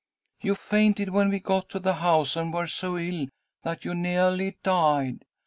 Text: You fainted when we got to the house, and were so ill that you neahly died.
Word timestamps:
You 0.41 0.55
fainted 0.55 1.09
when 1.09 1.29
we 1.29 1.37
got 1.39 1.69
to 1.69 1.79
the 1.79 1.93
house, 1.97 2.35
and 2.35 2.51
were 2.51 2.65
so 2.65 2.97
ill 2.97 3.27
that 3.61 3.85
you 3.85 3.91
neahly 3.93 4.57
died. 4.63 5.25